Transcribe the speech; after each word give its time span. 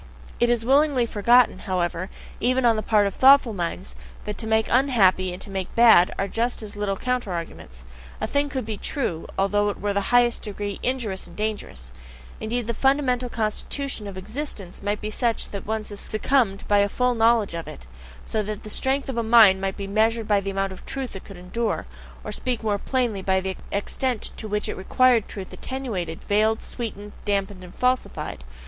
It 0.39 0.49
is 0.49 0.65
willingly 0.65 1.05
forgotten, 1.05 1.59
however, 1.59 2.09
even 2.39 2.65
on 2.65 2.75
the 2.75 2.81
part 2.81 3.05
of 3.05 3.13
thoughtful 3.13 3.53
minds, 3.53 3.95
that 4.25 4.35
to 4.39 4.47
make 4.47 4.65
unhappy 4.67 5.31
and 5.31 5.39
to 5.43 5.51
make 5.51 5.75
bad 5.75 6.11
are 6.17 6.27
just 6.27 6.63
as 6.63 6.75
little 6.75 6.97
counter 6.97 7.31
arguments. 7.31 7.85
A 8.19 8.25
thing 8.25 8.49
could 8.49 8.65
be 8.65 8.77
TRUE, 8.77 9.27
although 9.37 9.69
it 9.69 9.79
were 9.79 9.89
in 9.91 9.93
the 9.93 10.01
highest 10.09 10.41
degree 10.41 10.79
injurious 10.81 11.27
and 11.27 11.35
dangerous; 11.35 11.93
indeed, 12.39 12.65
the 12.65 12.73
fundamental 12.73 13.29
constitution 13.29 14.07
of 14.07 14.17
existence 14.17 14.81
might 14.81 15.01
be 15.01 15.11
such 15.11 15.49
that 15.49 15.67
one 15.67 15.83
succumbed 15.83 16.63
by 16.67 16.79
a 16.79 16.89
full 16.89 17.13
knowledge 17.13 17.53
of 17.53 17.67
it 17.67 17.85
so 18.25 18.41
that 18.41 18.63
the 18.63 18.71
strength 18.71 19.07
of 19.07 19.17
a 19.17 19.21
mind 19.21 19.61
might 19.61 19.77
be 19.77 19.85
measured 19.85 20.27
by 20.27 20.39
the 20.39 20.49
amount 20.49 20.71
of 20.71 20.83
"truth" 20.83 21.15
it 21.15 21.23
could 21.23 21.37
endure 21.37 21.85
or 22.23 22.31
to 22.31 22.35
speak 22.37 22.63
more 22.63 22.79
plainly, 22.79 23.21
by 23.21 23.39
the 23.39 23.55
extent 23.71 24.31
to 24.35 24.47
which 24.47 24.67
it 24.67 24.75
REQUIRED 24.75 25.27
truth 25.29 25.53
attenuated, 25.53 26.23
veiled, 26.23 26.63
sweetened, 26.63 27.11
damped, 27.23 27.51
and 27.51 27.75
falsified. 27.75 28.43